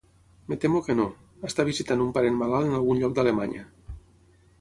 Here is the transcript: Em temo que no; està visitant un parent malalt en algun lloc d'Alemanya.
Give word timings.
Em 0.53 0.59
temo 0.61 0.79
que 0.85 0.95
no; 0.99 1.03
està 1.49 1.65
visitant 1.67 2.01
un 2.05 2.09
parent 2.15 2.39
malalt 2.39 2.71
en 2.71 2.79
algun 2.79 3.03
lloc 3.05 3.15
d'Alemanya. 3.21 3.67